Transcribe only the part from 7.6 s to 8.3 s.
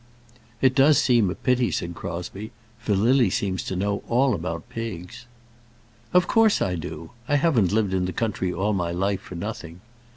lived in the